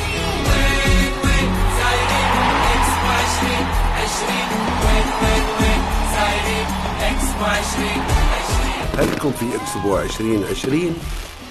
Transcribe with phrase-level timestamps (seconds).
[0.49, 2.31] وين وين سايرين
[2.73, 3.67] اكسبو 20
[4.05, 4.49] 20
[4.85, 5.81] وين وين وين
[6.17, 6.67] سايرين
[7.01, 7.89] اكسبو 20
[8.99, 10.97] 20 هلكم في اكسبو 2020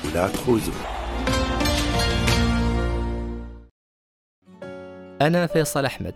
[0.05, 0.73] ولا تخوزوا.
[5.21, 6.15] أنا فيصل أحمد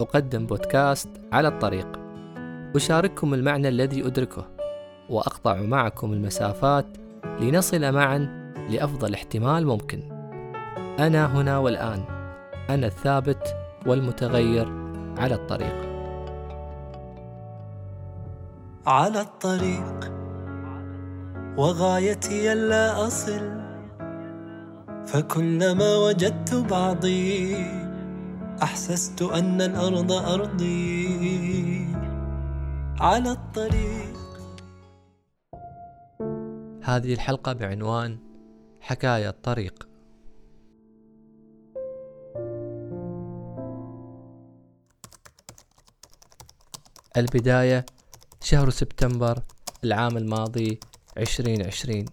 [0.00, 2.00] أقدم بودكاست على الطريق.
[2.76, 4.46] أشارككم المعنى الذي أدركه
[5.10, 6.86] وأقطع معكم المسافات
[7.40, 8.37] لنصل معا
[8.68, 10.02] لأفضل احتمال ممكن.
[10.98, 12.04] أنا هنا والآن.
[12.70, 13.56] أنا الثابت
[13.86, 14.68] والمتغير
[15.18, 15.88] على الطريق.
[18.86, 20.12] على الطريق.
[21.56, 23.58] وغايتي ألا أصل.
[25.06, 27.56] فكلما وجدت بعضي
[28.62, 31.86] أحسست أن الأرض أرضي.
[33.00, 34.18] على الطريق.
[36.82, 38.27] هذه الحلقة بعنوان
[38.88, 39.88] حكاية الطريق.
[47.16, 47.86] البداية
[48.40, 49.42] شهر سبتمبر
[49.84, 50.80] العام الماضي
[51.18, 52.04] 2020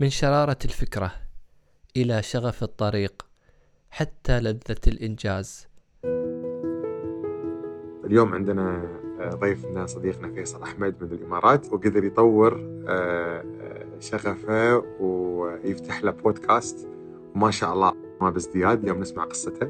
[0.00, 1.12] من شرارة الفكرة
[1.96, 3.26] إلى شغف الطريق
[3.90, 5.66] حتى لذة الإنجاز.
[8.04, 16.10] اليوم عندنا ضيفنا صديقنا فيصل أحمد من الإمارات وقدر يطور آه، آه، شغفه ويفتح له
[16.10, 16.88] بودكاست.
[17.34, 19.68] وما شاء الله ما بازدياد اليوم نسمع قصته.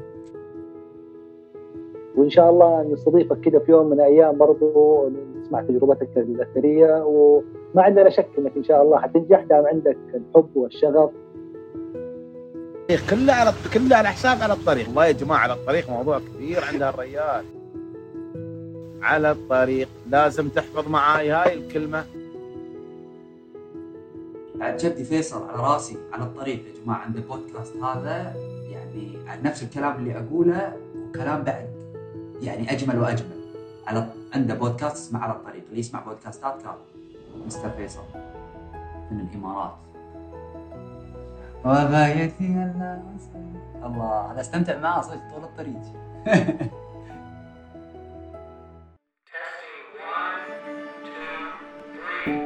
[2.15, 5.09] وإن شاء الله نستضيفك كده في يوم من الأيام برضو
[5.41, 7.03] نسمع تجربتك الأثرية.
[7.05, 11.09] وما عندنا شك إنك إن شاء الله حتنجح دام عندك الحب والشغف.
[13.09, 14.87] كله على كله على حساب على الطريق.
[14.87, 17.45] والله يا جماعة على الطريق موضوع كبير عند الريال.
[19.01, 19.87] على الطريق.
[20.09, 22.05] لازم تحفظ معاي هاي الكلمة.
[24.55, 28.33] بعد جدي فيصل على راسي على الطريق يا جماعة عند البودكاست هذا.
[28.71, 30.77] يعني نفس الكلام اللي أقوله
[31.09, 31.69] وكلام بعد.
[32.41, 33.37] يعني أجمل وأجمل.
[33.87, 36.73] على عنده بودكاست اسمه على الطريق اللي يسمع بودكاستات كان
[37.45, 38.03] مستر فيصل.
[39.11, 39.75] من الإمارات.
[41.65, 42.71] وغايتي.
[43.83, 45.81] الله أنا أستمتع معاه صدق طول الطريق.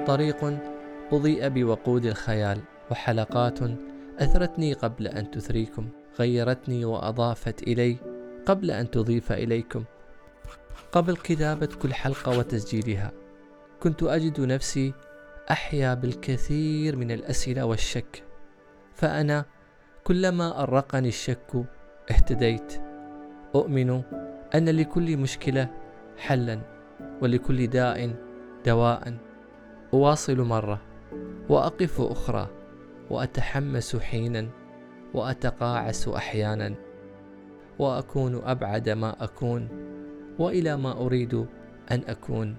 [0.05, 0.59] طريق
[1.11, 2.59] أضيء بوقود الخيال
[2.91, 3.59] وحلقات
[4.19, 7.97] أثرتني قبل أن تثريكم غيرتني وأضافت إلي
[8.45, 9.83] قبل أن تضيف إليكم.
[10.91, 13.11] قبل كتابة كل حلقة وتسجيلها
[13.79, 14.93] كنت أجد نفسي
[15.51, 18.23] أحيا بالكثير من الأسئلة والشك
[18.95, 19.45] فأنا
[20.03, 21.65] كلما أرقني الشك
[22.11, 22.73] اهتديت.
[23.55, 24.01] أؤمن
[24.55, 25.69] أن لكل مشكلة
[26.17, 26.59] حلا
[27.21, 28.15] ولكل داء
[28.65, 29.30] دواء.
[29.93, 30.79] أواصل مرة
[31.49, 32.47] وأقف أخرى
[33.09, 34.47] وأتحمس حينا
[35.13, 36.73] وأتقاعس أحيانا
[37.79, 39.67] وأكون أبعد ما أكون
[40.39, 41.33] وإلى ما أريد
[41.91, 42.55] أن أكون.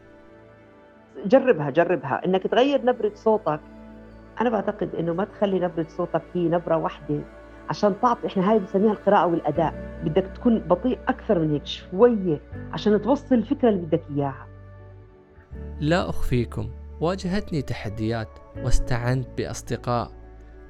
[1.26, 2.24] جربها جربها.
[2.26, 3.60] إنك تغير نبرة صوتك.
[4.40, 7.20] أنا بعتقد إنه ما تخلي نبرة صوتك هي نبرة واحدة
[7.68, 10.00] عشان تعطي إحنا هاي بنسميها القراءة والأداء.
[10.04, 12.40] بدك تكون بطيء أكثر من هيك شوية
[12.72, 14.46] عشان توصل الفكرة اللي بدك إياها.
[15.80, 16.70] لا أخفيكم.
[17.02, 20.12] واجهتني تحديات واستعنت بأصدقاء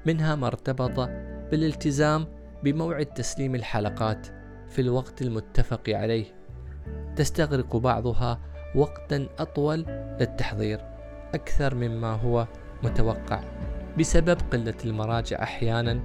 [0.05, 1.09] منها ما ارتبط
[1.51, 2.27] بالالتزام
[2.63, 4.27] بموعد تسليم الحلقات
[4.69, 6.25] في الوقت المتفق عليه.
[7.15, 8.39] تستغرق بعضها
[8.75, 9.85] وقتا أطول
[10.19, 10.81] للتحضير
[11.33, 12.47] أكثر مما هو
[12.83, 13.43] متوقع.
[13.99, 15.99] بسبب قلة المراجع أحيانا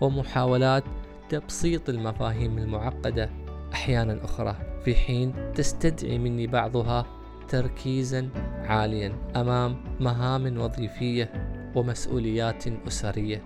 [0.00, 0.84] ومحاولات
[1.28, 3.30] تبسيط المفاهيم المعقدة
[3.72, 4.56] أحيانا أخرى.
[4.84, 7.06] في حين تستدعي مني بعضها
[7.48, 8.28] تركيزا
[8.64, 11.32] عاليا أمام مهام وظيفية
[11.74, 13.42] ومسؤوليات أسرية.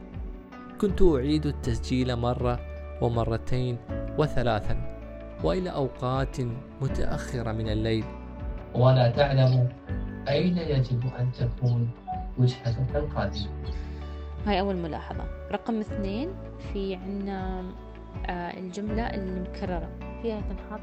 [0.80, 2.60] كنت أعيد التسجيل مرة
[3.02, 3.78] ومرتين
[4.18, 4.98] وثلاثا
[5.44, 6.36] وإلى أوقات
[6.80, 8.04] متأخرة من الليل.
[8.74, 9.68] ولا تعلم
[10.28, 11.90] أين يجب أن تكون
[12.38, 13.48] وجهتك القادمه
[14.46, 15.24] هاي أول ملاحظة.
[15.52, 16.28] رقم اثنين
[16.72, 17.62] في عنا
[18.26, 19.88] آه، الجملة المكررة.
[20.22, 20.80] فيها تنحط.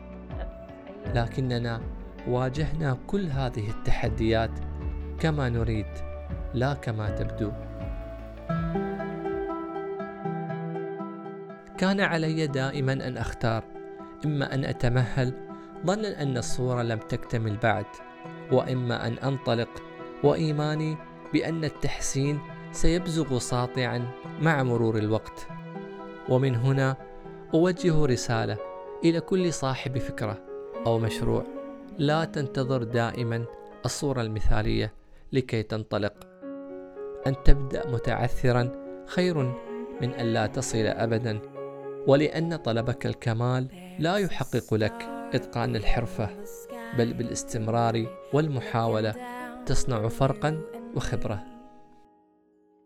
[1.15, 1.81] لكننا
[2.27, 4.51] واجهنا كل هذه التحديات
[5.19, 5.85] كما نريد
[6.53, 7.51] لا كما تبدو.
[11.77, 13.63] كان علي دائما أن أختار
[14.25, 15.33] إما أن أتمهل
[15.85, 17.85] ظنا أن الصورة لم تكتمل بعد
[18.51, 19.69] وإما أن أنطلق
[20.23, 20.97] وإيماني
[21.33, 22.39] بأن التحسين
[22.71, 24.07] سيبزغ ساطعا
[24.41, 25.47] مع مرور الوقت.
[26.29, 26.95] ومن هنا
[27.53, 28.57] أوجه رسالة
[29.03, 30.37] إلى كل صاحب فكرة
[30.85, 31.52] أو مشروع.
[31.97, 33.45] لا تنتظر دائما
[33.85, 34.93] الصورة المثالية
[35.31, 36.13] لكي تنطلق
[37.27, 38.71] أن تبدأ متعثرا
[39.07, 39.37] خير
[40.01, 41.39] من أن لا تصل أبدا
[42.07, 43.67] ولأن طلبك الكمال
[43.99, 45.03] لا يحقق لك
[45.33, 46.29] إتقان الحرفة
[46.97, 49.15] بل بالاستمرار والمحاولة
[49.65, 50.61] تصنع فرقا
[50.95, 51.43] وخبرة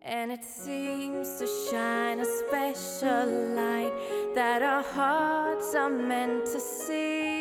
[0.10, 3.28] And it seems to shine a special
[3.60, 3.92] light
[4.36, 7.37] that our hearts are meant to see.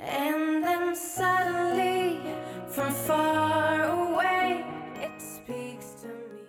[0.00, 2.20] And then suddenly,
[2.68, 4.64] from far away,
[4.96, 6.46] it speaks to me.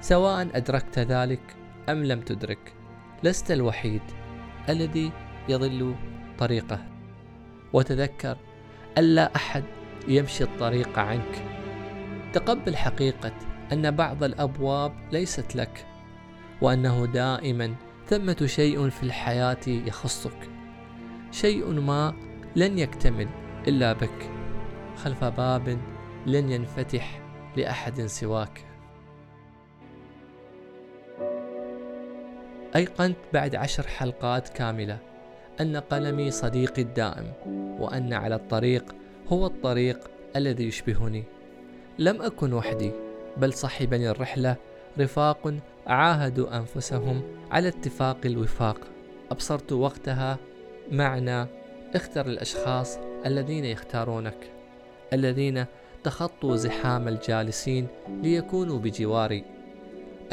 [0.00, 1.56] سواء أدركت ذلك
[1.88, 2.74] أم لم تدرك
[3.22, 4.02] لست الوحيد
[4.68, 5.12] الذي
[5.48, 5.94] يضل
[6.38, 6.86] طريقه
[7.72, 8.36] وتذكر
[8.98, 9.64] ألا أحد
[10.08, 11.44] يمشي الطريق عنك
[12.32, 13.32] تقبل حقيقة
[13.72, 15.86] أن بعض الأبواب ليست لك
[16.60, 17.74] وأنه دائما
[18.10, 20.50] ثمة شيء في الحياة يخصك.
[21.30, 22.14] شيء ما
[22.56, 23.28] لن يكتمل
[23.68, 24.30] إلا بك.
[24.96, 25.78] خلف باب
[26.26, 27.20] لن ينفتح
[27.56, 28.64] لأحد سواك.
[32.76, 34.98] أيقنت بعد عشر حلقات كاملة
[35.60, 37.32] أن قلمي صديقي الدائم
[37.80, 38.94] وأن على الطريق
[39.28, 41.24] هو الطريق الذي يشبهني.
[41.98, 42.92] لم أكن وحدي
[43.36, 44.56] بل صحبني الرحلة
[44.98, 45.54] رفاق
[45.90, 48.76] عاهدوا أنفسهم على اتفاق الوفاق.
[49.30, 50.38] أبصرت وقتها
[50.92, 51.46] معنى
[51.94, 54.50] اختر الأشخاص الذين يختارونك
[55.12, 55.64] الذين
[56.04, 57.86] تخطوا زحام الجالسين
[58.22, 59.44] ليكونوا بجواري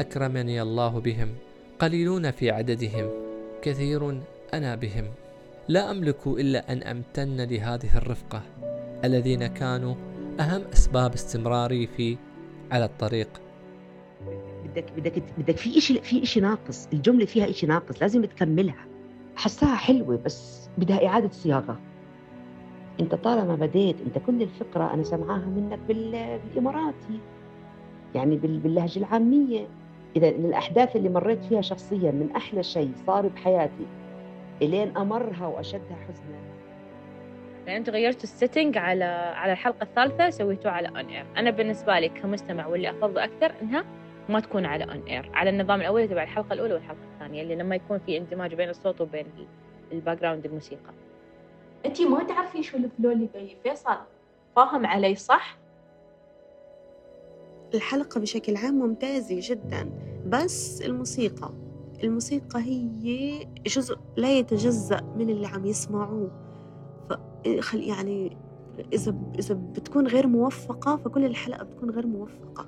[0.00, 1.34] أكرمني الله بهم
[1.78, 3.10] قليلون في عددهم
[3.62, 4.20] كثير
[4.54, 5.04] أنا بهم.
[5.68, 8.42] لا أملك إلا أن أمتن لهذه الرفقة
[9.04, 9.94] الذين كانوا
[10.40, 12.16] أهم أسباب استمراري في
[12.70, 13.47] على الطريق.
[14.70, 16.88] بدك بدك بدك في شيء في شيء ناقص.
[16.92, 18.84] الجملة فيها شيء ناقص لازم تكملها.
[19.36, 21.80] حساها حلوة بس بدها إعادة صياغة.
[23.00, 27.20] أنت طالما بديت أنت كل الفكرة أنا سمعاها منك بال- بالإماراتي.
[28.14, 29.66] يعني بال- باللهجة العامية.
[30.16, 33.86] إذا الأحداث اللي مريت فيها شخصيا من أحلى شيء صار بحياتي
[34.62, 36.38] إلين أمرها وأشدها حزنا.
[37.66, 39.04] يعني أنتوا غيرتوا ال setting على
[39.34, 43.84] على الحلقة الثالثة سويتوه على on air أنا بالنسبة لي كمستمع واللي أفضل أكثر إنها
[44.28, 47.74] ما تكون على on air على النظام الأول تبع الحلقة الأولى والحلقة الثانية اللي لما
[47.76, 49.26] يكون في اندماج بين الصوت وبين
[49.92, 50.92] ال background الموسيقى.
[51.86, 53.96] انتي ما تعرفين شو ال flow اللي بي فيصل؟
[54.56, 55.58] فاهم علي صح؟
[57.74, 59.90] الحلقة بشكل عام ممتازة جدا
[60.26, 61.50] بس الموسيقى
[62.04, 66.30] الموسيقى هي جزء لا يتجزأ من اللي عم يسمعوه.
[67.10, 68.36] فخل يعني
[68.92, 72.66] إذا إذا بتكون غير موفقة فكل الحلقة بتكون غير موفقة.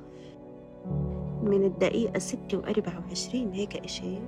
[1.42, 4.18] من الدقيقة ستة وأربعة وعشرين هيك إشي.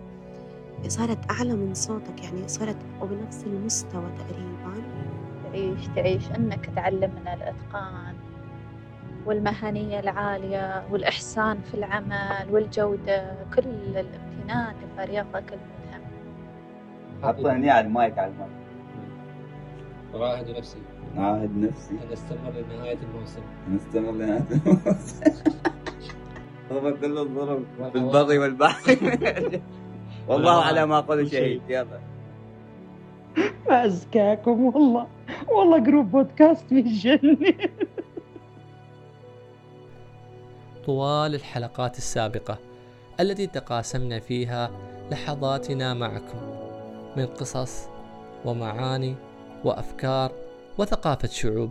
[0.88, 4.82] صارت أعلى من صوتك يعني صارت بنفس المستوى تقريبا.
[5.52, 8.14] تعيش تعيش أنك تعلمنا الأتقان
[9.26, 13.64] والمهنية العالية والإحسان في العمل والجودة كل
[13.98, 16.02] الامتنان لفريقك الملهم
[17.22, 18.52] حطني على المايك على المايك.
[20.14, 20.78] أراهد نفسي.
[21.16, 21.94] عاهد نفسي.
[21.94, 23.42] أن أستمر لنهاية الموسم.
[23.70, 25.20] نستمر لنهاية الموسم.
[26.72, 27.64] ضرب كل الضرب
[27.94, 28.96] بالبغي والبحر
[30.28, 31.62] والله على ما قل شهيد.
[31.69, 32.00] يلا.
[33.69, 34.64] ما أزكاكم.
[34.64, 35.06] والله.
[35.48, 37.54] والله جروب بودكاست في الجنة
[40.86, 42.58] طوال الحلقات السابقة
[43.20, 44.70] التي تقاسمنا فيها
[45.10, 46.38] لحظاتنا معكم.
[47.17, 47.88] من قصص
[48.44, 49.14] ومعاني
[49.64, 50.32] وأفكار
[50.79, 51.70] وثقافة شعوب.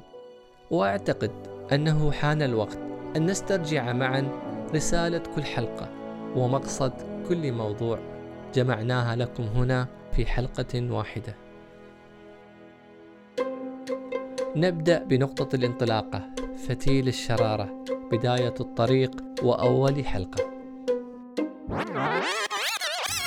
[0.72, 1.32] وأعتقد
[1.74, 2.78] أنه حان الوقت
[3.16, 4.28] أن نسترجع معا
[4.76, 5.90] رسالة كل حلقة
[6.36, 6.94] ومقصد
[7.30, 8.00] كل موضوع
[8.54, 11.36] جمعناها لكم هنا في حلقة واحدة.
[14.56, 16.30] نبدأ بنقطة الانطلاقة
[16.68, 19.12] فتيل الشرارة بداية الطريق
[19.44, 20.52] وأول حلقة.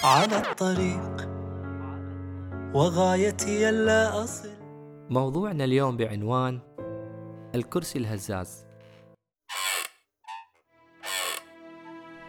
[0.05, 1.29] على الطريق
[2.75, 4.49] وغايتي ألا أصل.
[5.11, 6.61] موضوعنا اليوم بعنوان
[7.55, 8.67] الكرسي الهزاز.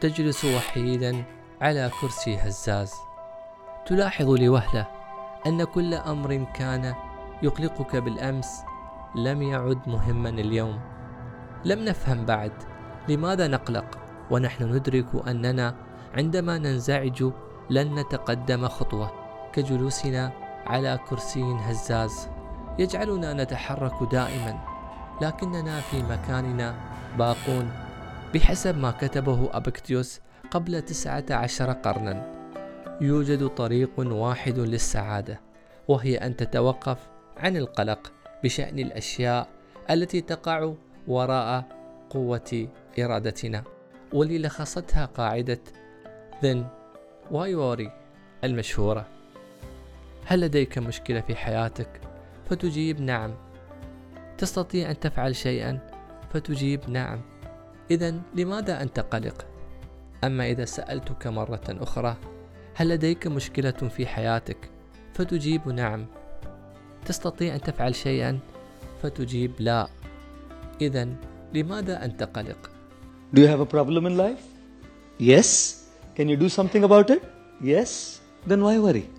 [0.01, 1.23] تجلس وحيدا
[1.61, 2.93] على كرسي هزاز.
[3.85, 4.87] تلاحظ لوهلة
[5.47, 6.95] أن كل أمر كان
[7.43, 8.63] يقلقك بالأمس.
[9.15, 10.79] لم يعد مهما اليوم.
[11.65, 12.51] لم نفهم بعد
[13.09, 13.85] لماذا نقلق
[14.31, 15.75] ونحن ندرك أننا
[16.17, 17.23] عندما ننزعج
[17.69, 19.11] لن نتقدم خطوة.
[19.53, 20.31] كجلوسنا
[20.65, 22.29] على كرسي هزاز
[22.79, 24.59] يجعلنا نتحرك دائما
[25.21, 26.75] لكننا في مكاننا
[27.17, 27.84] باقون.
[28.35, 30.19] بحسب ما كتبه أبكتيوس
[30.51, 32.31] قبل تسعة عشر قرنا.
[33.01, 35.41] يوجد طريق واحد للسعادة
[35.87, 36.97] وهي أن تتوقف
[37.37, 38.13] عن القلق
[38.43, 39.47] بشأن الأشياء
[39.89, 40.73] التي تقع
[41.07, 41.63] وراء
[42.09, 42.67] قوة
[42.99, 43.63] إرادتنا.
[44.13, 45.61] واللي لخصتها قاعدة
[47.31, 47.89] why worry
[48.43, 49.07] المشهورة.
[50.25, 52.01] هل لديك مشكلة في حياتك؟
[52.49, 53.35] فتجيب نعم.
[54.37, 55.79] تستطيع أن تفعل شيئا؟
[56.33, 57.34] فتجيب نعم.
[57.91, 59.45] إذا لماذا أنت قلق؟
[60.23, 62.17] أما إذا سألتك مرة أخرى
[62.75, 64.57] هل لديك مشكلة في حياتك؟
[65.13, 66.05] فتجيب نعم
[67.05, 68.39] تستطيع أن تفعل شيئا؟
[69.03, 69.87] فتجيب لا
[70.81, 71.07] إذا
[71.53, 72.71] لماذا أنت قلق؟
[73.33, 74.43] Do you have a problem in life?
[75.17, 75.83] Yes.
[76.15, 77.23] Can you do something about it?
[77.61, 78.21] Yes.
[78.47, 79.09] Then why worry?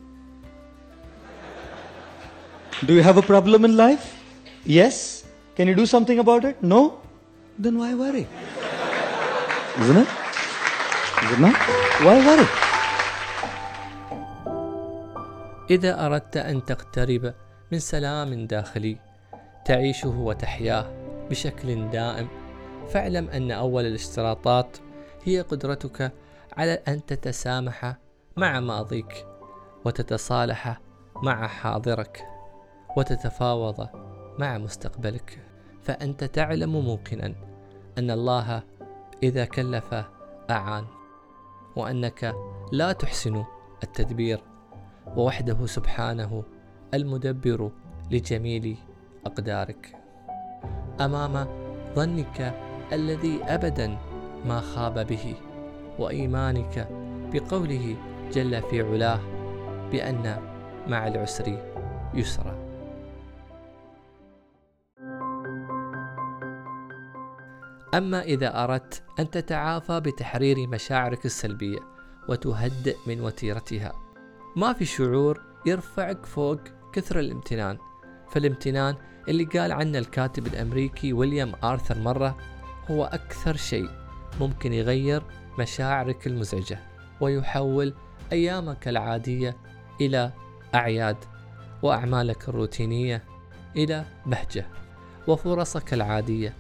[2.85, 4.15] Do you have a problem in life?
[4.65, 5.25] Yes.
[5.57, 6.63] Can you do something about it?
[6.63, 7.01] No.
[7.59, 8.27] Then why worry?
[9.81, 10.09] Isn't it?
[11.23, 11.57] Is it?
[12.05, 12.47] Why worry?
[15.71, 17.35] إذا أردت أن تقترب
[17.73, 18.97] من سلام داخلي
[19.65, 20.87] تعيشه وتحياه
[21.31, 22.29] بشكل دائم
[22.89, 24.77] فاعلم أن أول الاشتراطات
[25.25, 26.13] هي قدرتك
[26.57, 27.97] على أن تتسامح
[28.37, 29.27] مع ماضيك
[29.85, 30.81] وتتصالح
[31.23, 32.25] مع حاضرك
[32.97, 33.89] وتتفاوض
[34.39, 35.39] مع مستقبلك
[35.87, 37.35] فأنت تعلم موقنا
[37.99, 38.63] أن الله
[39.23, 39.95] إذا كلف
[40.51, 40.85] أعان
[41.77, 42.35] وأنك
[42.73, 43.45] لا تحسن
[43.83, 44.41] التدبير
[45.17, 46.45] ووحده سبحانه
[46.95, 47.71] المدبر
[48.11, 48.77] لجميل
[49.27, 49.97] أقدارك.
[51.01, 51.47] أمام
[51.95, 52.55] ظنك
[52.93, 53.99] الذي أبدا
[54.47, 55.35] ما خاب به
[55.99, 56.89] وإيمانك
[57.33, 57.97] بقوله
[58.33, 59.21] جل في علاه
[59.93, 60.37] بأن
[60.89, 61.59] مع العسر
[62.15, 62.66] يسرا.
[67.95, 71.79] أما إذا أردت أن تتعافى بتحرير مشاعرك السلبية
[72.29, 73.93] وتهدئ من وتيرتها.
[74.57, 76.61] ما في شعور يرفعك فوق
[76.93, 77.79] كثر الامتنان.
[78.31, 78.95] فالامتنان
[79.29, 82.37] اللي قال عنه الكاتب الأمريكي ويليام آرثر مرة
[82.91, 83.89] هو أكثر شيء
[84.41, 85.23] ممكن يغير
[85.59, 86.79] مشاعرك المزعجة
[87.21, 87.95] ويحول
[88.33, 89.57] أيامك العادية
[90.01, 90.33] إلى
[90.75, 91.17] أعياد
[91.83, 93.25] وأعمالك الروتينية
[93.77, 94.67] إلى بهجة
[95.27, 96.55] وفرصك العادية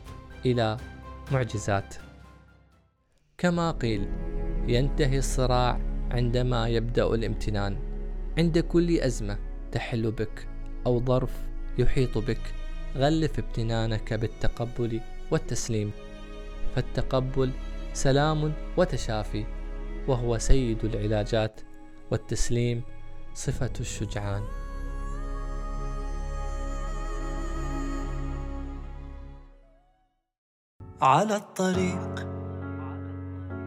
[0.46, 0.76] إلى
[1.32, 1.94] معجزات.
[3.38, 4.08] كما قيل
[4.68, 5.80] ينتهي الصراع
[6.10, 7.78] عندما يبدأ الامتنان.
[8.38, 9.38] عند كل أزمة
[9.72, 10.48] تحل بك
[10.86, 11.32] أو ظرف
[11.78, 12.54] يحيط بك.
[12.96, 15.90] غلف امتنانك بالتقبل والتسليم.
[16.74, 17.50] فالتقبل
[17.92, 19.44] سلام وتشافي
[20.08, 21.60] وهو سيد العلاجات.
[22.10, 22.82] والتسليم
[23.34, 24.42] صفة الشجعان.
[31.02, 32.26] على الطريق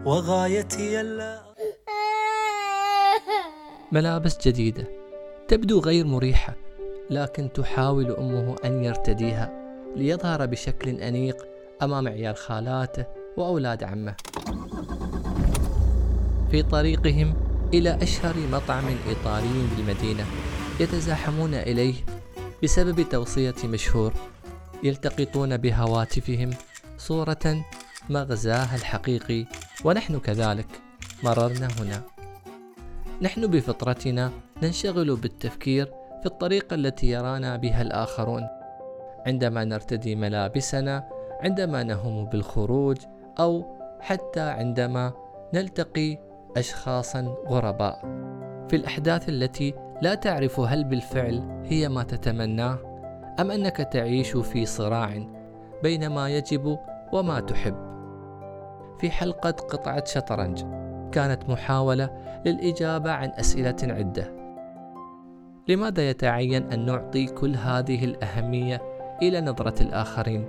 [0.06, 1.42] وغايتي ألا
[3.92, 4.88] ملابس جديدة
[5.48, 6.56] تبدو غير مريحة
[7.10, 9.52] لكن تحاول أمه أن يرتديها
[9.96, 11.48] ليظهر بشكل أنيق
[11.82, 13.06] أمام عيال خالاته
[13.38, 14.16] وأولاد عمه.
[16.52, 17.34] في طريقهم
[17.74, 20.26] إلى أشهر مطعم إيطالي بالمدينة
[20.80, 21.96] يتزاحمون إليه
[22.64, 24.14] بسبب توصية مشهور
[24.84, 26.50] يلتقطون بهواتفهم
[27.00, 27.64] صورة
[28.10, 29.46] مغزاها الحقيقي
[29.86, 30.68] ونحن كذلك
[31.24, 32.02] مررنا هنا.
[33.22, 34.32] نحن بفطرتنا
[34.64, 35.86] ننشغل بالتفكير
[36.20, 38.48] في الطريقة التي يرانا بها الآخرون.
[39.28, 41.10] عندما نرتدي ملابسنا
[41.42, 42.98] عندما نهم بالخروج
[43.40, 45.14] أو حتى عندما
[45.54, 46.18] نلتقي
[46.58, 48.00] أشخاصا غرباء.
[48.70, 52.80] في الأحداث التي لا تعرف هل بالفعل هي ما تتمناه
[53.40, 55.39] أم أنك تعيش في صراع
[55.84, 56.78] بين ما يجب
[57.14, 57.76] وما تحب.
[59.00, 60.64] في حلقة قطعة شطرنج
[61.12, 62.10] كانت محاولة
[62.46, 64.34] للإجابة عن أسئلة عدة.
[65.68, 68.82] لماذا يتعين أن نعطي كل هذه الأهمية
[69.22, 70.46] إلى نظرة الآخرين؟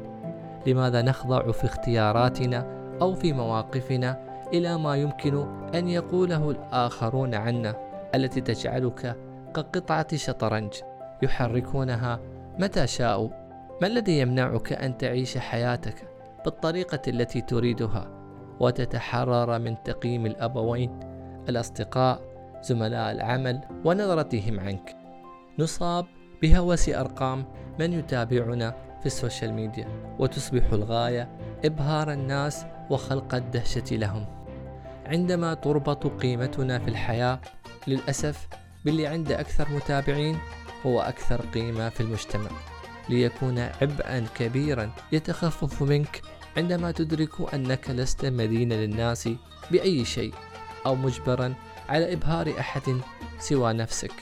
[0.66, 2.66] لماذا نخضع في اختياراتنا
[3.02, 7.74] أو في مواقفنا إلى ما يمكن أن يقوله الآخرون عنا
[8.14, 9.16] التي تجعلك
[9.54, 10.72] كقطعة شطرنج
[11.22, 12.20] يحركونها
[12.58, 13.28] متى شاءوا؟
[13.80, 16.08] ما الذي يمنعك أن تعيش حياتك
[16.44, 18.10] بالطريقة التي تريدها
[18.60, 21.00] وتتحرر من تقييم الأبوين
[21.48, 22.20] الأصدقاء
[22.62, 24.96] زملاء العمل ونظرتهم عنك؟
[25.58, 26.06] نصاب
[26.42, 27.44] بهوس أرقام
[27.78, 28.70] من يتابعنا
[29.00, 31.28] في ال social media وتصبح الغاية
[31.64, 34.26] إبهار الناس وخلق الدهشة لهم.
[35.06, 37.40] عندما تربط قيمتنا في الحياة
[37.86, 38.48] للأسف
[38.84, 40.38] باللي عنده أكثر متابعين
[40.86, 42.50] هو أكثر قيمة في المجتمع.
[43.10, 46.22] ليكون عبئا كبيرا يتخفف منك
[46.56, 49.28] عندما تدرك أنك لست مدينة للناس
[49.70, 50.34] بأي شيء
[50.86, 51.54] أو مجبرا
[51.88, 53.00] على إبهار أحد
[53.38, 54.12] سوى نفسك.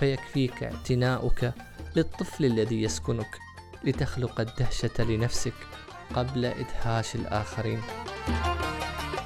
[0.00, 1.52] فيكفيك اعتناؤك
[1.96, 3.38] للطفل الذي يسكنك
[3.84, 5.54] لتخلق الدهشة لنفسك
[6.14, 7.80] قبل إدهاش الآخرين.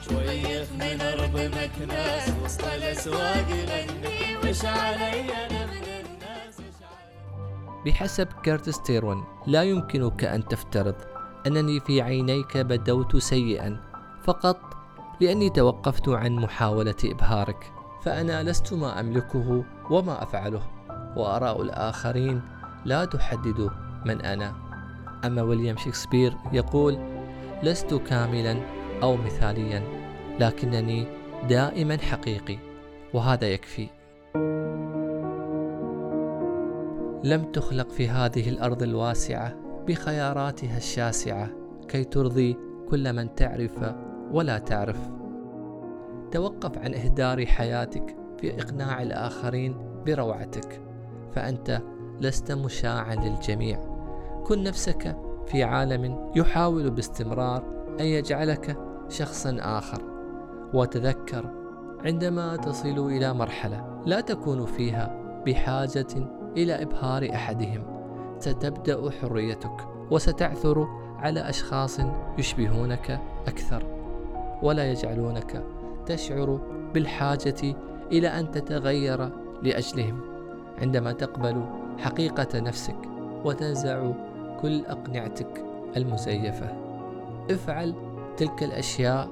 [0.09, 5.58] شويخ من أرض مكناس وسط الأسواق غني وش علي الناس
[7.89, 10.95] بحسب كيرتس تيرون لا يمكنك أن تفترض
[11.47, 13.81] أنني في عينيك بدوت سيئا
[14.23, 14.61] فقط
[15.21, 20.63] لأني توقفت عن محاولة إبهارك فأنا لست ما أملكه وما أفعله
[21.17, 22.43] وآراء الآخرين
[22.85, 23.71] لا تحدد
[24.05, 24.55] من أنا.
[25.25, 26.99] أما ويليام شكسبير يقول
[27.63, 28.57] لست كاملا
[29.03, 29.83] أو مثاليا
[30.41, 31.07] لكنني
[31.49, 32.59] دائما حقيقي
[33.15, 33.89] وهذا يكفي.
[37.25, 39.55] لم تخلق في هذه الأرض الواسعة
[39.87, 41.51] بخياراتها الشاسعة
[41.89, 42.57] كي ترضي
[42.89, 43.95] كل من تعرف
[44.33, 45.11] ولا تعرف.
[46.31, 50.83] توقف عن إهدار حياتك في إقناع الآخرين بروعتك
[51.33, 51.83] فأنت
[52.21, 53.79] لست مشاعا للجميع.
[54.45, 58.77] كن نفسك في عالم يحاول باستمرار أن يجعلك
[59.09, 60.03] شخصا آخر.
[60.75, 61.51] وتذكر
[62.05, 67.85] عندما تصل إلى مرحلة لا تكون فيها بحاجة إلى إبهار أحدهم.
[68.39, 70.87] ستبدأ حريتك وستعثر
[71.19, 72.01] على أشخاص
[72.39, 73.83] يشبهونك أكثر
[74.63, 75.65] ولا يجعلونك
[76.07, 76.61] تشعر
[76.95, 77.77] بالحاجة
[78.13, 79.31] إلى أن تتغير
[79.63, 80.21] لأجلهم.
[80.79, 81.65] عندما تقبل
[81.99, 82.99] حقيقة نفسك
[83.45, 84.13] وتنزع
[84.63, 85.65] كل أقنعتك
[85.97, 86.77] المزيفة
[87.51, 87.95] افعل
[88.37, 89.29] تلك الأشياء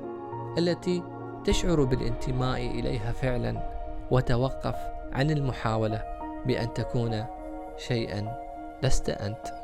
[0.58, 1.02] التي
[1.44, 3.70] تشعر بالانتماء إليها فعلا
[4.10, 4.76] وتوقف
[5.12, 6.15] عن المحاولة.
[6.45, 7.25] بان تكون
[7.77, 8.27] شيئا
[8.83, 9.61] لست انت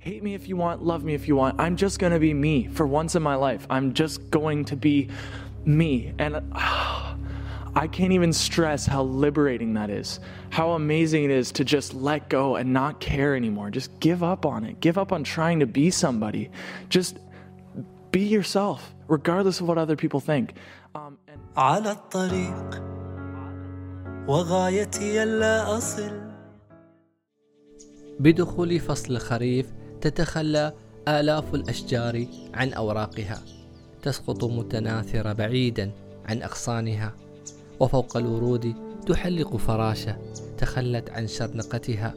[0.00, 1.60] Hate me if you want, love me if you want.
[1.60, 3.66] I'm just gonna be me for once in my life.
[3.68, 5.08] I'm just going to be
[5.66, 6.14] me.
[6.18, 7.16] And ah,
[7.74, 10.18] I can't even stress how liberating that is.
[10.48, 13.70] How amazing it is to just let go and not care anymore.
[13.70, 14.80] Just give up on it.
[14.80, 16.50] Give up on trying to be somebody.
[16.88, 17.18] Just
[18.15, 18.81] be yourself,
[19.17, 20.53] regardless of what other people think.
[20.95, 22.83] Um, and على الطريق
[24.27, 26.21] وغايتي ألا أصل
[28.19, 30.73] بدخول فصل الخريف تتخلى
[31.07, 33.41] آلاف الأشجار عن أوراقها
[34.01, 35.91] تسقط متناثرة بعيدا
[36.25, 37.13] عن أغصانها
[37.79, 38.75] وفوق الورود
[39.07, 40.17] تحلق فراشة
[40.57, 42.13] تخلت عن شرنقتها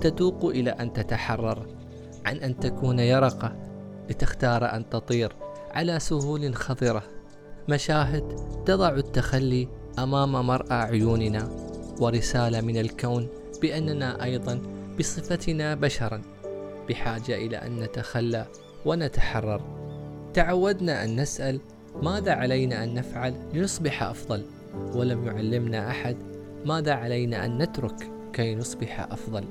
[0.00, 1.66] تتوق إلى أن تتحرر
[2.26, 3.69] عن أن تكون يرقة
[4.10, 5.32] لتختار أن تطير
[5.70, 7.02] على سهول خضرة.
[7.68, 9.68] مشاهد تضع التخلي
[9.98, 11.48] أمام مرأى عيوننا
[12.00, 13.28] ورسالة من الكون
[13.62, 14.60] بأننا أيضا
[14.98, 16.22] بصفتنا بشرا
[16.88, 18.46] بحاجة إلى أن نتخلى
[18.86, 19.60] ونتحرر.
[20.34, 21.60] تعودنا أن نسأل
[22.02, 24.44] ماذا علينا أن نفعل لنصبح أفضل
[24.94, 26.16] ولم يعلمنا أحد
[26.64, 29.44] ماذا علينا أن نترك كي نصبح أفضل.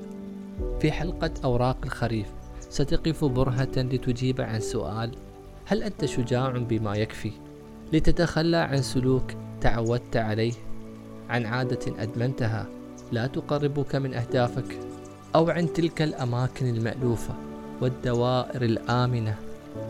[0.80, 2.39] في حلقة أوراق الخريف
[2.70, 5.12] ستقف برهة لتجيب عن سؤال
[5.66, 7.32] هل أنت شجاع بما يكفي
[7.94, 10.54] لتتخلى عن سلوك تعودت عليه؟
[11.30, 12.66] عن عادة أدمنتها
[13.12, 14.80] لا تقربك من أهدافك
[15.36, 17.34] أو عن تلك الأماكن المألوفة
[17.82, 19.36] والدوائر الآمنة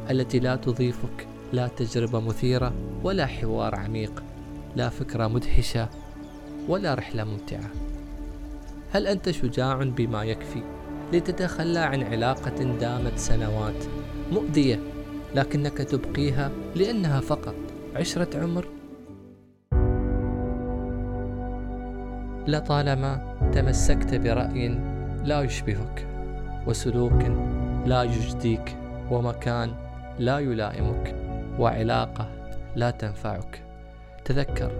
[0.09, 4.23] التي لا تضيفك لا تجربة مثيرة ولا حوار عميق
[4.75, 5.89] لا فكرة مدهشة
[6.67, 7.69] ولا رحلة ممتعة؟
[8.91, 10.78] هل أنت شجاع بما يكفي
[11.13, 13.83] لتتخلى عن علاقة دامت سنوات
[14.31, 14.79] مؤذية
[15.35, 17.55] لكنك تبقيها لأنها فقط
[17.95, 18.67] عشرة عمر.
[22.47, 24.79] لطالما تمسكت برأي
[25.23, 26.07] لا يشبهك
[26.67, 27.23] وسلوك
[27.85, 28.75] لا يجديك
[29.11, 29.71] ومكان
[30.19, 31.15] لا يلائمك
[31.59, 32.29] وعلاقة
[32.75, 33.63] لا تنفعك.
[34.25, 34.71] تذكر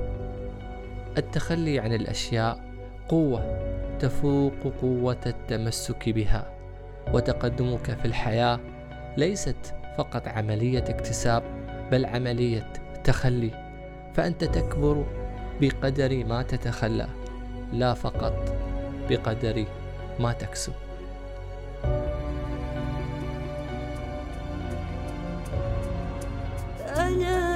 [1.18, 2.60] التخلي عن الأشياء
[3.10, 3.68] قوة
[4.00, 6.54] تفوق قوة التمسك بها
[7.14, 8.60] وتقدمك في الحياة
[9.18, 11.44] ليست فقط عملية اكتساب
[11.92, 13.52] بل عملية تخلي
[14.14, 15.06] فأنت تكبر
[15.62, 17.08] بقدر ما تتخلى
[17.74, 18.56] لا فقط
[19.10, 19.66] بقدر
[20.20, 20.74] ما تكسب.
[26.98, 27.50] أنا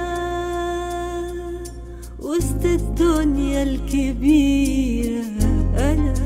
[2.18, 5.24] وسط الدنيا الكبيرة
[5.78, 6.23] أنا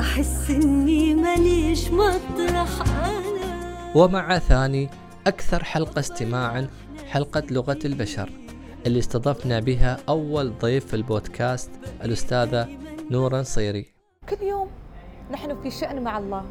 [0.00, 3.92] بحس إني ماليش مطرح أنا.
[3.94, 4.88] ومع ثاني
[5.26, 6.68] أكثر حلقة استماعا
[7.06, 8.30] حلقة لغة البشر
[8.86, 11.70] اللي استضفنا بها أول ضيف في البودكاست
[12.04, 12.68] الأستاذة
[13.10, 13.86] نورا نصيري.
[14.28, 14.68] كل يوم
[15.30, 16.44] نحن في شأن مع الله.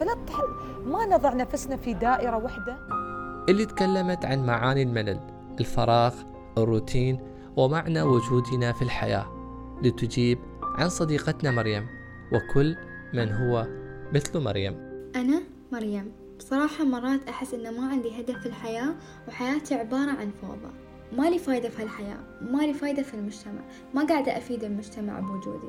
[0.00, 0.40] فلا تح...
[0.84, 2.76] ما نضع نفسنا في دائرة واحدة
[3.48, 5.20] اللي تكلمت عن معاني الملل
[5.60, 6.14] الفراغ
[6.58, 7.20] الروتين
[7.56, 9.26] ومعنى وجودنا في الحياة
[9.82, 11.99] لتجيب عن صديقتنا مريم.
[12.32, 12.76] وكل
[13.14, 13.66] من هو
[14.12, 14.74] مثل مريم.
[15.16, 16.12] أنا مريم.
[16.38, 18.94] بصراحة مرات أحس إن ما عندي هدف في الحياة
[19.28, 20.72] وحياتي عبارة عن فوضى.
[21.12, 23.60] ما لي فايدة في هالحياة ما لي فايدة في المجتمع.
[23.94, 25.68] ما قاعدة أفيد المجتمع بوجودي.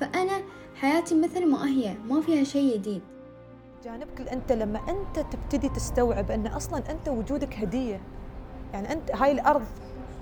[0.00, 0.40] فأنا
[0.74, 3.02] حياتي مثل ما هي ما فيها شيء جديد.
[3.84, 8.00] جانبك أنت لما أنت تبتدي تستوعب أن أصلا أنت وجودك هدية.
[8.72, 9.66] يعني أنت هاي الأرض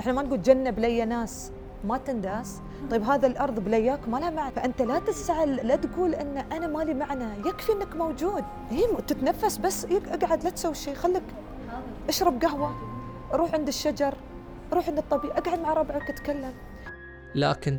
[0.01, 1.53] إحنا ما نقول جنة بلي ناس.
[1.85, 2.61] ما تنداس.
[2.91, 4.53] طيب هذا الأرض بلياك ما لها معنى.
[4.53, 7.49] فأنت لا تزعل لا تقول إن أنا مالي معنى.
[7.49, 8.45] يكفي إنك موجود.
[8.71, 10.95] هي تتنفس بس اقعد لا تسوي شيء.
[10.95, 11.23] خليك.
[12.09, 12.75] اشرب قهوة.
[13.33, 14.15] روح عند الشجر.
[14.73, 15.39] روح عند الطبيعة.
[15.39, 16.53] اقعد مع ربعك اتكلم.
[17.35, 17.79] لكن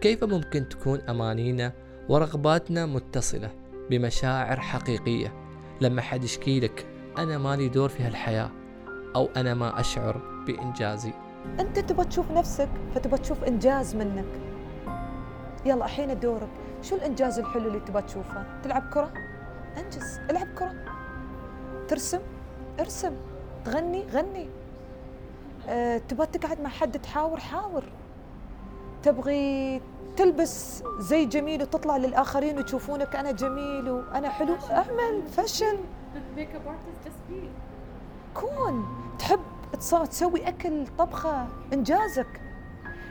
[0.00, 1.72] كيف ممكن تكون أمانينا
[2.08, 3.50] ورغباتنا متصلة
[3.90, 5.32] بمشاعر حقيقية؟
[5.80, 6.86] لما حد يشكي لك
[7.18, 8.50] أنا مالي دور في هالحياة
[9.16, 11.12] أو أنا ما أشعر بإنجازي.
[11.60, 14.40] أنت تبغى تشوف نفسك فتبغى تشوف إنجاز منك.
[15.66, 16.48] يلا الحين دورك.
[16.82, 19.10] شو الإنجاز الحلو اللي تبغى تشوفه؟ تلعب كرة؟
[19.76, 20.74] أنجز العب كرة.
[21.88, 22.20] ترسم؟
[22.80, 23.16] ارسم.
[23.64, 24.48] تغني؟ غني.
[25.68, 27.84] أه تبغى تقعد مع حد تحاور؟ حاور.
[29.02, 29.80] تبغي
[30.16, 35.78] تلبس زي جميل وتطلع للآخرين ويشوفونك أنا جميل وأنا حلو؟ أعمل فشل
[38.34, 38.99] كون.
[39.80, 42.40] تص- تسوي أكل طبخة إنجازك.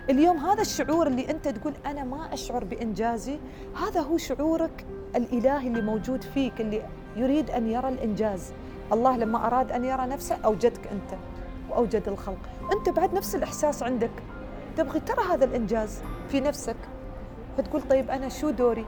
[0.10, 3.40] اليوم هذا الشعور اللي أنت تقول أنا ما أشعر بإنجازي
[3.86, 8.54] هذا هو شعورك الإلهي اللي موجود فيك اللي يريد أن يرى الإنجاز.
[8.94, 11.20] الله لما أراد أن يرى نفسه أوجدك أنت
[11.70, 12.50] وأوجد الخلق.
[12.74, 14.12] أنت بعد نفس الإحساس عندك.
[14.78, 16.76] تبغي ترى هذا الإنجاز في نفسك.
[17.58, 18.86] فتقول طيب أنا شو دوري؟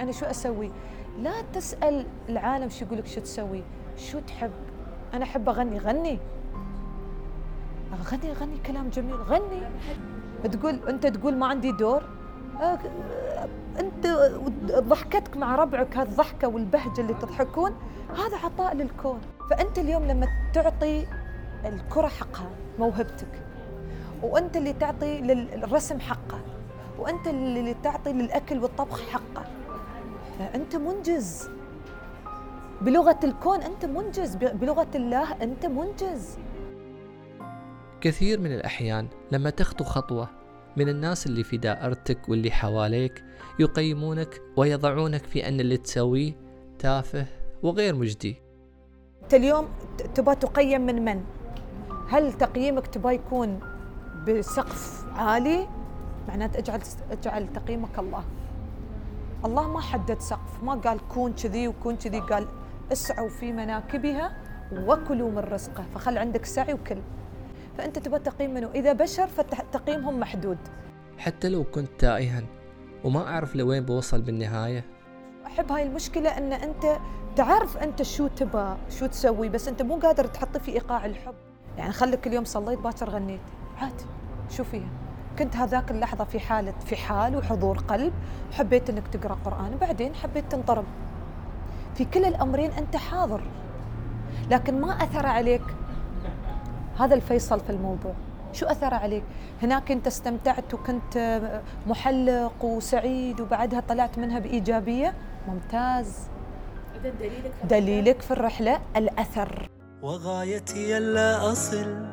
[0.00, 0.70] أنا شو أسوي؟
[1.18, 3.62] لا تسأل العالم شو يقول لك شو تسوي.
[3.96, 4.50] شو تحب؟
[5.14, 6.18] أنا أحب أغني غني.
[7.96, 9.62] غني غني كلام جميل غني.
[10.52, 12.02] تقول أنت تقول ما عندي دور؟
[12.60, 12.78] آه،
[13.80, 14.06] أنت
[14.70, 17.74] ضحكتك مع ربعك هالضحكة والبهجة اللي تضحكون
[18.10, 19.20] هذا عطاء للكون.
[19.50, 21.06] فأنت اليوم لما تعطي
[21.64, 23.42] الكرة حقها موهبتك
[24.22, 26.40] وأنت اللي تعطي للرسم حقه
[26.98, 29.44] وأنت اللي تعطي للأكل والطبخ حقه
[30.38, 31.48] فأنت منجز.
[32.80, 36.38] بلغة الكون أنت منجز بلغة الله أنت منجز.
[38.02, 40.28] كثير من الأحيان لما تخطو خطوة
[40.76, 43.24] من الناس اللي في دائرتك واللي حواليك
[43.58, 46.32] يقيمونك ويضعونك في أن اللي تسويه
[46.78, 47.26] تافه
[47.62, 48.36] وغير مجدي
[49.22, 51.24] أنت اليوم ت- تبغى تقيم من من؟
[52.08, 53.60] هل تقييمك تبغى يكون
[54.28, 55.68] بسقف عالي؟
[56.28, 58.24] معناته اجعل اجعل تقييمك الله.
[59.44, 62.46] الله ما حدد سقف، ما قال كون كذي وكون كذي، قال
[62.92, 64.36] اسعوا في مناكبها
[64.72, 66.96] وكلوا من رزقه، فخل عندك سعي وكل.
[67.78, 70.58] فأنت تبغى تقييم منه، إذا بشر فتقييمهم محدود.
[71.18, 72.42] حتى لو كنت تائها
[73.04, 74.84] وما أعرف لوين بوصل بالنهاية.
[75.46, 76.98] أحب هاي المشكلة إن أنت
[77.36, 81.34] تعرف أنت شو تبى شو تسوي بس أنت مو قادر تحط في إيقاع الحب.
[81.78, 83.40] يعني خليك اليوم صليت باكر غنيت.
[83.78, 84.04] عادي
[84.50, 84.88] شو فيها؟
[85.38, 88.12] كنت هذاك اللحظة في حالة في حال وحضور قلب
[88.52, 90.84] حبيت إنك تقرأ قرآن وبعدين حبيت تنطرب.
[91.94, 93.42] في كل الأمرين أنت حاضر.
[94.50, 95.62] لكن ما أثر عليك
[97.02, 98.14] هذا الفيصل في الموضوع.
[98.52, 99.22] شو أثر عليك؟
[99.62, 101.40] هناك أنت استمتعت وكنت
[101.86, 105.14] محلق وسعيد وبعدها طلعت منها بإيجابية؟
[105.48, 106.16] ممتاز.
[107.04, 109.68] دليلك دليلك في الرحلة؟ الأثر.
[110.02, 112.06] وغايتي ألا أصل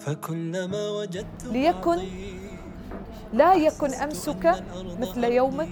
[0.00, 1.98] فكلما وجدت ليكن
[3.32, 4.64] لا يكن أمسك
[5.00, 5.68] مثل يومك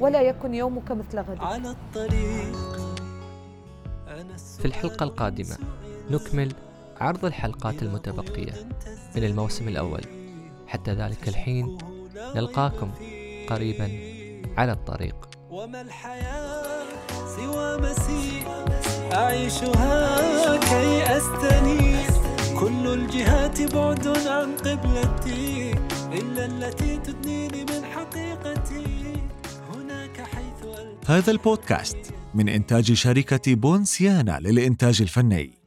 [0.00, 1.40] ولا يكن يومك مثل غدك.
[1.40, 2.56] على الطريق
[4.58, 5.58] في الحلقة القادمة
[6.10, 6.52] نكمل
[7.00, 8.52] عرض الحلقات المتبقية
[9.16, 10.00] من الموسم الأول.
[10.66, 11.78] حتى ذلك الحين
[12.36, 12.90] نلقاكم
[13.48, 13.90] قريبا
[14.58, 15.14] على الطريق.
[15.50, 16.84] وما الحياة
[17.36, 18.46] سوى مسير
[19.12, 22.06] أعيشها كي أستنير
[22.60, 25.74] كل الجهات بعد عن قبلتي
[26.12, 29.12] إلا التي تدنيني من حقيقتي.
[29.74, 31.98] هناك حيث ألتقي هذا البودكاست
[32.34, 35.65] من إنتاج شركة بونسيانا للإنتاج الفني.